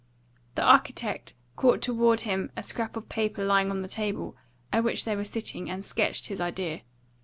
[0.55, 4.35] The architect caught toward him a scrap of paper lying on the table
[4.73, 6.81] at which they were sitting and sketched his idea.